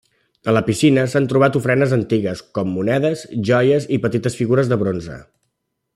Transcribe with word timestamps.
En 0.51 0.55
la 0.55 0.61
piscina 0.69 1.03
s'han 1.11 1.27
trobat 1.33 1.59
ofrenes 1.59 1.93
antigues, 1.97 2.41
com 2.59 2.73
monedes, 2.79 3.27
joies 3.51 3.89
i 3.99 4.03
petites 4.07 4.39
figures 4.41 4.73
de 4.73 4.81
bronze. 4.87 5.21